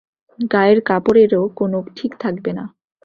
গায়ের 0.51 0.79
কাপড়ের 0.81 1.31
কোনও 1.57 1.79
ঠিক 1.97 2.11
থাকবে 2.19 2.51
না। 2.53 2.65